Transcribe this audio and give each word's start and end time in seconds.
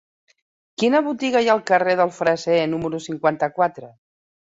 Quina 0.83 1.01
botiga 1.07 1.43
hi 1.43 1.49
ha 1.49 1.51
al 1.55 1.61
carrer 1.71 1.93
del 1.99 2.13
Freser 2.21 2.55
número 2.71 3.01
cinquanta-quatre? 3.09 3.91